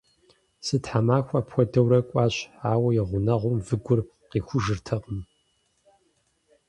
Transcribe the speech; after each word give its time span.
Зы 0.65 0.77
тхьэмахуэ 0.83 1.37
апхуэдэурэ 1.39 1.99
кӏуащ, 2.09 2.35
ауэ 2.71 2.89
и 2.99 3.01
гъунэгъум 3.09 3.57
выгур 3.67 3.99
къихужыртэкъым. 4.29 5.19